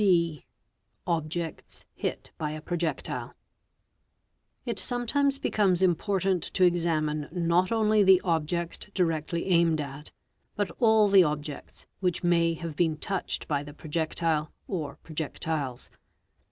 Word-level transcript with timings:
D. 0.01 0.45
Objects 1.05 1.85
hit 1.93 2.31
by 2.39 2.49
a 2.53 2.59
projectile. 2.63 3.35
It 4.65 4.79
sometimes 4.79 5.37
becomes 5.37 5.83
important 5.83 6.41
to 6.55 6.63
examine 6.63 7.29
not 7.31 7.71
only 7.71 8.01
the 8.01 8.19
object 8.23 8.89
lirectly 8.95 9.43
aimed 9.45 9.79
at, 9.79 10.11
but 10.55 10.71
all 10.79 11.07
the 11.07 11.23
objects 11.23 11.85
which 11.99 12.23
may 12.23 12.55
have 12.55 12.75
been 12.75 12.97
touched 12.97 13.47
by 13.47 13.63
he 13.63 13.71
projectile 13.73 14.51
or 14.67 14.95
projectiles. 15.03 15.91